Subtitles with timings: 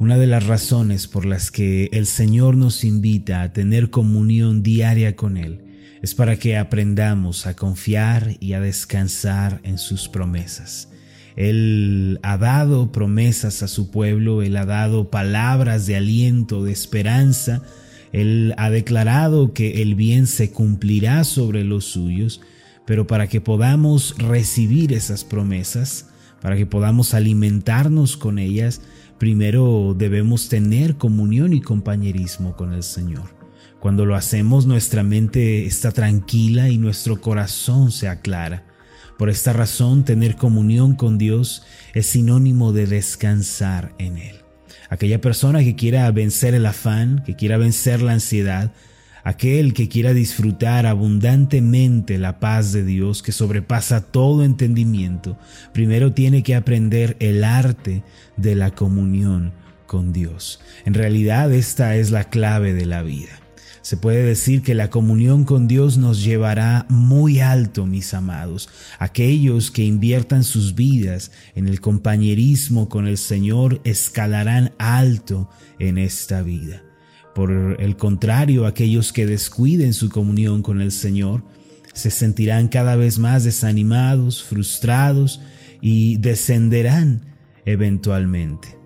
[0.00, 5.16] Una de las razones por las que el Señor nos invita a tener comunión diaria
[5.16, 5.60] con Él
[6.02, 10.88] es para que aprendamos a confiar y a descansar en sus promesas.
[11.34, 17.62] Él ha dado promesas a su pueblo, Él ha dado palabras de aliento, de esperanza,
[18.12, 22.40] Él ha declarado que el bien se cumplirá sobre los suyos,
[22.86, 26.06] pero para que podamos recibir esas promesas,
[26.40, 28.80] para que podamos alimentarnos con ellas,
[29.18, 33.36] primero debemos tener comunión y compañerismo con el Señor.
[33.80, 38.64] Cuando lo hacemos nuestra mente está tranquila y nuestro corazón se aclara.
[39.18, 44.36] Por esta razón, tener comunión con Dios es sinónimo de descansar en Él.
[44.90, 48.72] Aquella persona que quiera vencer el afán, que quiera vencer la ansiedad,
[49.24, 55.38] aquel que quiera disfrutar abundantemente la paz de Dios que sobrepasa todo entendimiento,
[55.72, 58.02] primero tiene que aprender el arte
[58.36, 59.52] de la comunión
[59.86, 60.60] con Dios.
[60.84, 63.40] En realidad esta es la clave de la vida.
[63.88, 68.68] Se puede decir que la comunión con Dios nos llevará muy alto, mis amados.
[68.98, 76.42] Aquellos que inviertan sus vidas en el compañerismo con el Señor escalarán alto en esta
[76.42, 76.82] vida.
[77.38, 81.44] Por el contrario, aquellos que descuiden su comunión con el Señor
[81.92, 85.40] se sentirán cada vez más desanimados, frustrados
[85.80, 88.76] y descenderán eventualmente.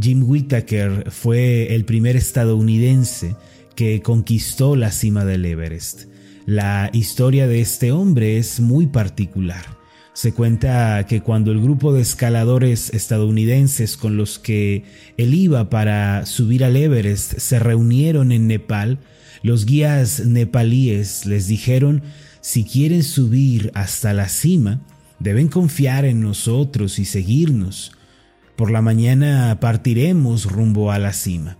[0.00, 3.36] Jim Whittaker fue el primer estadounidense
[3.76, 6.06] que conquistó la cima del Everest.
[6.44, 9.78] La historia de este hombre es muy particular.
[10.14, 14.84] Se cuenta que cuando el grupo de escaladores estadounidenses con los que
[15.16, 18.98] él iba para subir al Everest se reunieron en Nepal,
[19.42, 22.02] los guías nepalíes les dijeron
[22.42, 24.82] si quieren subir hasta la cima,
[25.18, 27.92] deben confiar en nosotros y seguirnos.
[28.56, 31.56] Por la mañana partiremos rumbo a la cima.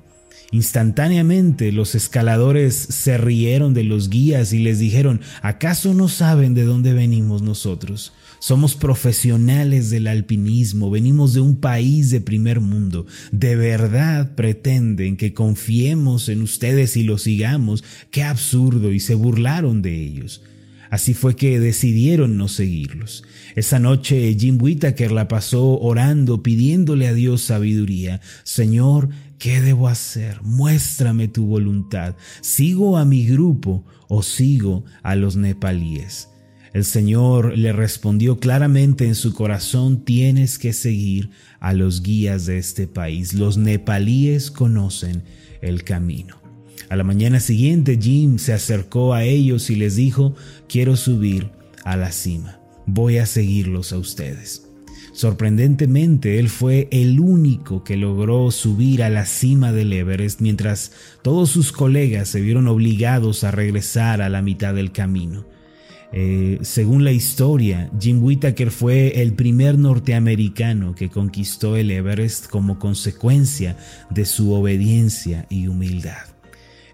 [0.50, 6.64] Instantáneamente los escaladores se rieron de los guías y les dijeron, ¿acaso no saben de
[6.64, 8.12] dónde venimos nosotros?
[8.42, 13.06] Somos profesionales del alpinismo, venimos de un país de primer mundo.
[13.30, 17.84] ¿De verdad pretenden que confiemos en ustedes y los sigamos?
[18.10, 20.42] Qué absurdo y se burlaron de ellos.
[20.90, 23.22] Así fue que decidieron no seguirlos.
[23.54, 28.20] Esa noche Jim Whittaker la pasó orando, pidiéndole a Dios sabiduría.
[28.42, 30.40] Señor, ¿Qué debo hacer?
[30.42, 32.14] Muéstrame tu voluntad.
[32.40, 36.31] ¿Sigo a mi grupo o sigo a los nepalíes?
[36.72, 42.56] El Señor le respondió claramente en su corazón, tienes que seguir a los guías de
[42.56, 43.34] este país.
[43.34, 45.22] Los nepalíes conocen
[45.60, 46.40] el camino.
[46.88, 50.34] A la mañana siguiente Jim se acercó a ellos y les dijo,
[50.66, 51.50] quiero subir
[51.84, 52.58] a la cima.
[52.86, 54.68] Voy a seguirlos a ustedes.
[55.12, 61.50] Sorprendentemente, él fue el único que logró subir a la cima del Everest mientras todos
[61.50, 65.44] sus colegas se vieron obligados a regresar a la mitad del camino.
[66.12, 72.78] Eh, según la historia, Jim Whittaker fue el primer norteamericano que conquistó el Everest como
[72.78, 73.76] consecuencia
[74.10, 76.32] de su obediencia y humildad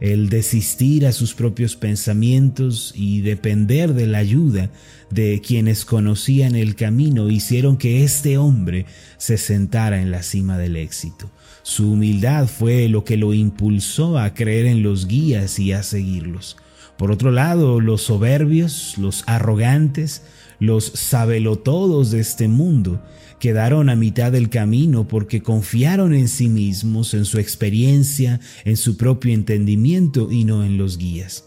[0.01, 4.71] el desistir a sus propios pensamientos y depender de la ayuda
[5.11, 8.87] de quienes conocían el camino hicieron que este hombre
[9.17, 11.31] se sentara en la cima del éxito.
[11.63, 16.57] Su humildad fue lo que lo impulsó a creer en los guías y a seguirlos.
[16.99, 20.23] Por otro lado, los soberbios, los arrogantes,
[20.59, 23.01] los sabelotodos de este mundo
[23.39, 28.97] quedaron a mitad del camino porque confiaron en sí mismos, en su experiencia, en su
[28.97, 31.45] propio entendimiento y no en los guías.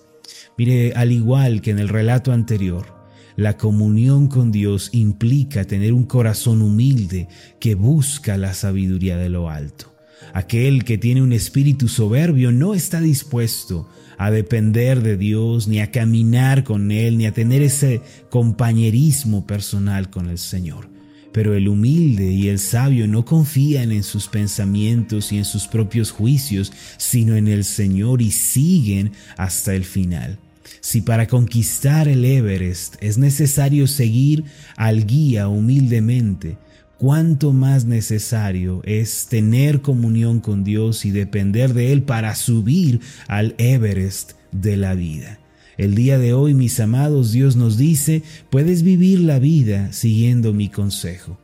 [0.57, 3.01] Mire, al igual que en el relato anterior,
[3.35, 7.27] la comunión con Dios implica tener un corazón humilde
[7.59, 9.90] que busca la sabiduría de lo alto.
[10.33, 15.91] Aquel que tiene un espíritu soberbio no está dispuesto a depender de Dios, ni a
[15.91, 20.89] caminar con Él, ni a tener ese compañerismo personal con el Señor.
[21.31, 26.11] Pero el humilde y el sabio no confían en sus pensamientos y en sus propios
[26.11, 30.37] juicios, sino en el Señor y siguen hasta el final.
[30.81, 34.43] Si para conquistar el Everest es necesario seguir
[34.75, 36.57] al guía humildemente,
[37.01, 43.55] cuánto más necesario es tener comunión con Dios y depender de Él para subir al
[43.57, 45.39] Everest de la vida.
[45.79, 48.21] El día de hoy, mis amados, Dios nos dice,
[48.51, 51.39] puedes vivir la vida siguiendo mi consejo.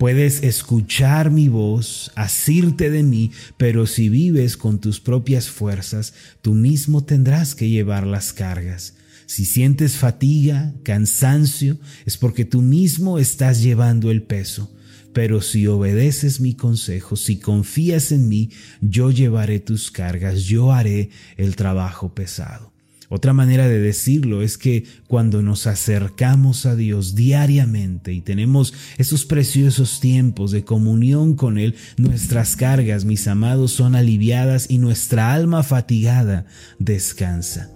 [0.00, 6.12] Puedes escuchar mi voz, asirte de mí, pero si vives con tus propias fuerzas,
[6.42, 8.94] tú mismo tendrás que llevar las cargas.
[9.26, 14.72] Si sientes fatiga, cansancio, es porque tú mismo estás llevando el peso.
[15.12, 18.50] Pero si obedeces mi consejo, si confías en mí,
[18.80, 22.72] yo llevaré tus cargas, yo haré el trabajo pesado.
[23.10, 29.24] Otra manera de decirlo es que cuando nos acercamos a Dios diariamente y tenemos esos
[29.24, 35.62] preciosos tiempos de comunión con Él, nuestras cargas, mis amados, son aliviadas y nuestra alma
[35.62, 36.44] fatigada
[36.78, 37.70] descansa.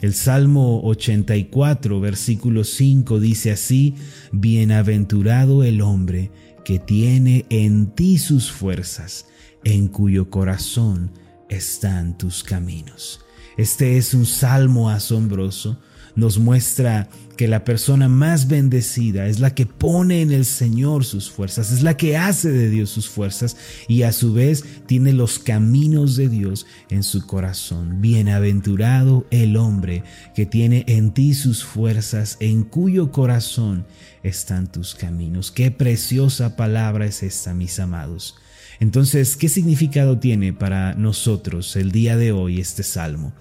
[0.00, 3.94] El Salmo 84, versículo 5 dice así,
[4.32, 6.30] Bienaventurado el hombre
[6.68, 9.24] que tiene en ti sus fuerzas,
[9.64, 11.10] en cuyo corazón
[11.48, 13.24] están tus caminos.
[13.56, 15.80] Este es un salmo asombroso.
[16.18, 21.30] Nos muestra que la persona más bendecida es la que pone en el Señor sus
[21.30, 23.56] fuerzas, es la que hace de Dios sus fuerzas
[23.86, 28.00] y a su vez tiene los caminos de Dios en su corazón.
[28.00, 30.02] Bienaventurado el hombre
[30.34, 33.86] que tiene en ti sus fuerzas, en cuyo corazón
[34.24, 35.52] están tus caminos.
[35.52, 38.34] Qué preciosa palabra es esta, mis amados.
[38.80, 43.32] Entonces, ¿qué significado tiene para nosotros el día de hoy este salmo?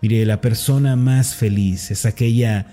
[0.00, 2.66] Mire, la persona más feliz es aquella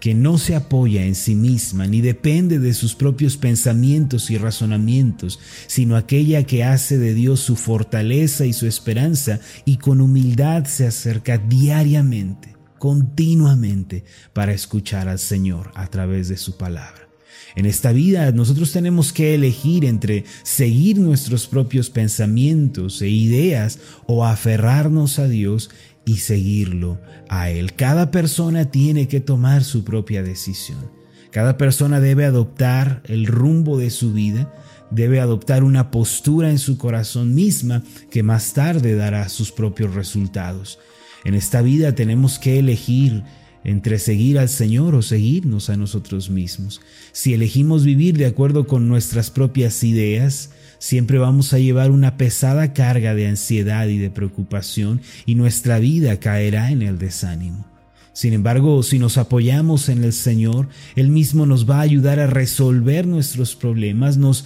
[0.00, 5.38] que no se apoya en sí misma ni depende de sus propios pensamientos y razonamientos,
[5.66, 10.86] sino aquella que hace de Dios su fortaleza y su esperanza y con humildad se
[10.86, 14.04] acerca diariamente, continuamente,
[14.34, 17.08] para escuchar al Señor a través de su palabra.
[17.56, 24.26] En esta vida nosotros tenemos que elegir entre seguir nuestros propios pensamientos e ideas o
[24.26, 25.70] aferrarnos a Dios
[26.04, 27.74] y seguirlo a Él.
[27.74, 30.90] Cada persona tiene que tomar su propia decisión.
[31.30, 34.52] Cada persona debe adoptar el rumbo de su vida,
[34.90, 40.78] debe adoptar una postura en su corazón misma que más tarde dará sus propios resultados.
[41.24, 43.24] En esta vida tenemos que elegir
[43.64, 46.82] entre seguir al Señor o seguirnos a nosotros mismos.
[47.12, 50.50] Si elegimos vivir de acuerdo con nuestras propias ideas,
[50.84, 56.20] siempre vamos a llevar una pesada carga de ansiedad y de preocupación y nuestra vida
[56.20, 57.64] caerá en el desánimo.
[58.12, 62.26] Sin embargo, si nos apoyamos en el Señor, Él mismo nos va a ayudar a
[62.26, 64.44] resolver nuestros problemas, nos,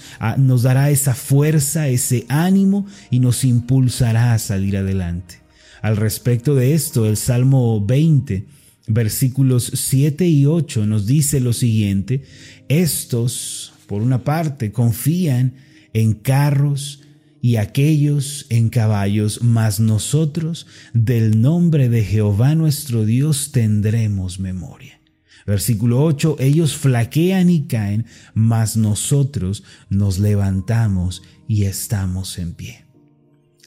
[0.62, 5.40] dará esa fuerza, ese ánimo y nos impulsará a salir adelante.
[5.82, 8.46] Al respecto de esto, el Salmo 20,
[8.86, 12.22] versículos 7 y 8 nos dice lo siguiente,
[12.68, 15.66] estos, por una parte, confían
[15.98, 17.02] en carros
[17.40, 25.00] y aquellos en caballos, mas nosotros del nombre de Jehová nuestro Dios tendremos memoria.
[25.46, 32.87] Versículo 8, ellos flaquean y caen, mas nosotros nos levantamos y estamos en pie.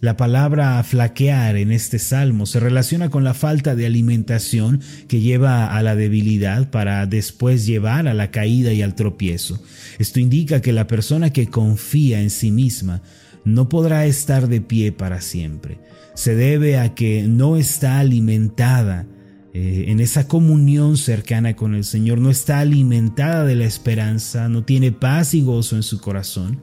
[0.01, 5.77] La palabra flaquear en este salmo se relaciona con la falta de alimentación que lleva
[5.77, 9.61] a la debilidad para después llevar a la caída y al tropiezo.
[9.99, 13.03] Esto indica que la persona que confía en sí misma
[13.45, 15.77] no podrá estar de pie para siempre.
[16.15, 19.05] Se debe a que no está alimentada
[19.53, 24.63] eh, en esa comunión cercana con el Señor, no está alimentada de la esperanza, no
[24.63, 26.59] tiene paz y gozo en su corazón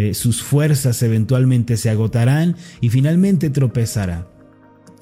[0.00, 4.30] eh, sus fuerzas eventualmente se agotarán y finalmente tropezará.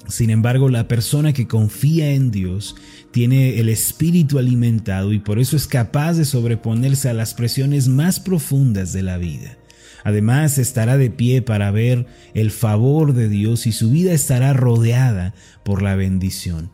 [0.09, 2.75] Sin embargo, la persona que confía en Dios
[3.11, 8.19] tiene el espíritu alimentado y por eso es capaz de sobreponerse a las presiones más
[8.19, 9.57] profundas de la vida.
[10.03, 15.33] Además, estará de pie para ver el favor de Dios y su vida estará rodeada
[15.63, 16.71] por la bendición.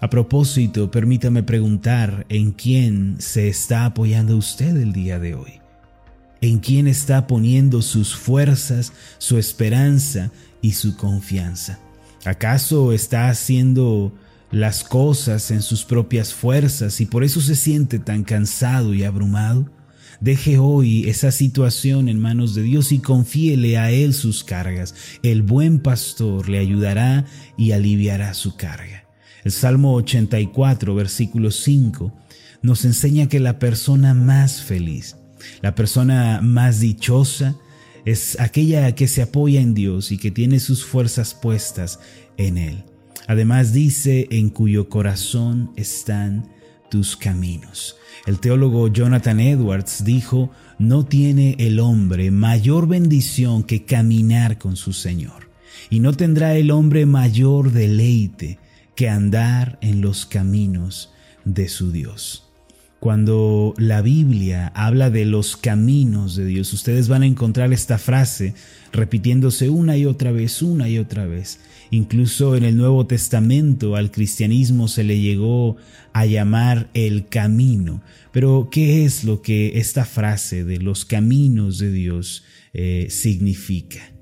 [0.00, 5.65] A propósito, permítame preguntar en quién se está apoyando usted el día de hoy
[6.46, 10.30] en quién está poniendo sus fuerzas, su esperanza
[10.62, 11.78] y su confianza.
[12.24, 14.12] ¿Acaso está haciendo
[14.50, 19.70] las cosas en sus propias fuerzas y por eso se siente tan cansado y abrumado?
[20.20, 24.94] Deje hoy esa situación en manos de Dios y confíele a Él sus cargas.
[25.22, 27.26] El buen pastor le ayudará
[27.58, 29.04] y aliviará su carga.
[29.44, 32.12] El Salmo 84, versículo 5,
[32.62, 35.16] nos enseña que la persona más feliz
[35.62, 37.56] la persona más dichosa
[38.04, 41.98] es aquella que se apoya en Dios y que tiene sus fuerzas puestas
[42.36, 42.84] en Él.
[43.26, 46.48] Además dice, en cuyo corazón están
[46.90, 47.96] tus caminos.
[48.26, 54.92] El teólogo Jonathan Edwards dijo, no tiene el hombre mayor bendición que caminar con su
[54.92, 55.50] Señor,
[55.90, 58.58] y no tendrá el hombre mayor deleite
[58.94, 61.12] que andar en los caminos
[61.44, 62.45] de su Dios.
[63.00, 68.54] Cuando la Biblia habla de los caminos de Dios, ustedes van a encontrar esta frase
[68.90, 71.60] repitiéndose una y otra vez, una y otra vez.
[71.90, 75.76] Incluso en el Nuevo Testamento al cristianismo se le llegó
[76.14, 78.02] a llamar el camino.
[78.32, 84.15] Pero ¿qué es lo que esta frase de los caminos de Dios eh, significa?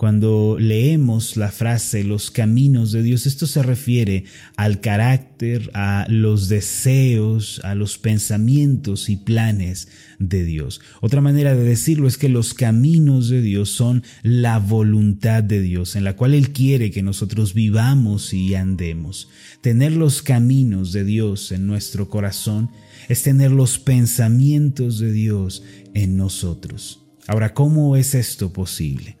[0.00, 4.24] Cuando leemos la frase los caminos de Dios, esto se refiere
[4.56, 9.88] al carácter, a los deseos, a los pensamientos y planes
[10.18, 10.80] de Dios.
[11.02, 15.94] Otra manera de decirlo es que los caminos de Dios son la voluntad de Dios,
[15.96, 19.28] en la cual Él quiere que nosotros vivamos y andemos.
[19.60, 22.70] Tener los caminos de Dios en nuestro corazón
[23.10, 27.02] es tener los pensamientos de Dios en nosotros.
[27.26, 29.19] Ahora, ¿cómo es esto posible?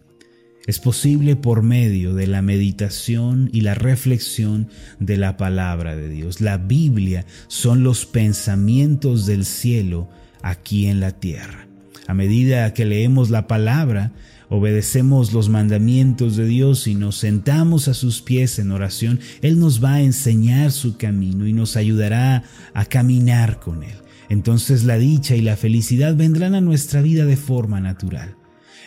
[0.66, 6.40] Es posible por medio de la meditación y la reflexión de la palabra de Dios.
[6.40, 10.08] La Biblia son los pensamientos del cielo
[10.42, 11.66] aquí en la tierra.
[12.06, 14.12] A medida que leemos la palabra,
[14.50, 19.82] obedecemos los mandamientos de Dios y nos sentamos a sus pies en oración, Él nos
[19.82, 22.42] va a enseñar su camino y nos ayudará
[22.74, 23.94] a caminar con Él.
[24.28, 28.36] Entonces la dicha y la felicidad vendrán a nuestra vida de forma natural.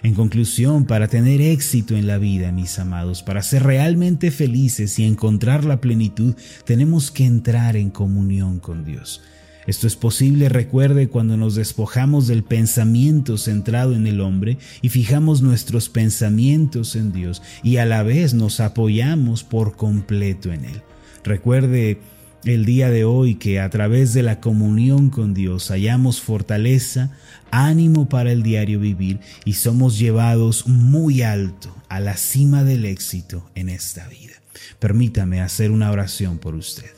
[0.02, 5.06] En conclusión, para tener éxito en la vida, mis amados, para ser realmente felices y
[5.06, 6.36] encontrar la plenitud,
[6.66, 9.22] tenemos que entrar en comunión con Dios.
[9.66, 15.42] Esto es posible, recuerde, cuando nos despojamos del pensamiento centrado en el hombre y fijamos
[15.42, 20.82] nuestros pensamientos en Dios y a la vez nos apoyamos por completo en Él.
[21.24, 22.00] Recuerde
[22.46, 27.12] el día de hoy que a través de la comunión con Dios hallamos fortaleza,
[27.52, 33.50] ánimo para el diario vivir y somos llevados muy alto a la cima del éxito
[33.56, 34.34] en esta vida.
[34.80, 36.92] Permítame hacer una oración por usted.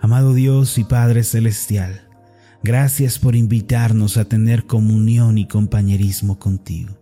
[0.00, 2.08] Amado Dios y Padre Celestial,
[2.62, 7.01] gracias por invitarnos a tener comunión y compañerismo contigo.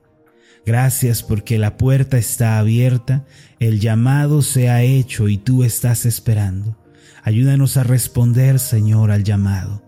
[0.67, 3.25] Gracias porque la puerta está abierta,
[3.59, 6.77] el llamado se ha hecho y tú estás esperando.
[7.23, 9.83] Ayúdanos a responder, Señor, al llamado.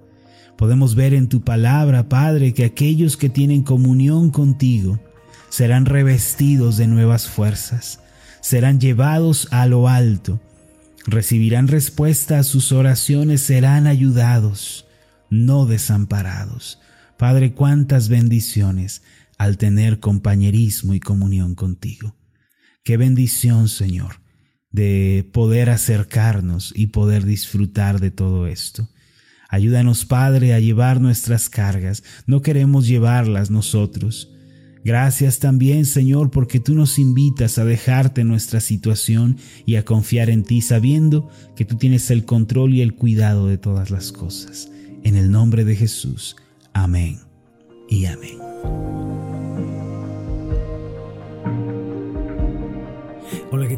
[0.56, 5.00] Podemos ver en tu palabra, Padre, que aquellos que tienen comunión contigo
[5.48, 8.00] serán revestidos de nuevas fuerzas,
[8.40, 10.40] serán llevados a lo alto,
[11.06, 14.86] recibirán respuesta a sus oraciones, serán ayudados,
[15.30, 16.80] no desamparados.
[17.16, 19.02] Padre, cuántas bendiciones
[19.38, 22.16] al tener compañerismo y comunión contigo.
[22.84, 24.20] Qué bendición, Señor,
[24.70, 28.88] de poder acercarnos y poder disfrutar de todo esto.
[29.48, 32.02] Ayúdanos, Padre, a llevar nuestras cargas.
[32.26, 34.32] No queremos llevarlas nosotros.
[34.84, 40.42] Gracias también, Señor, porque tú nos invitas a dejarte nuestra situación y a confiar en
[40.42, 44.70] ti, sabiendo que tú tienes el control y el cuidado de todas las cosas.
[45.04, 46.36] En el nombre de Jesús.
[46.72, 47.18] Amén
[47.88, 49.01] y amén.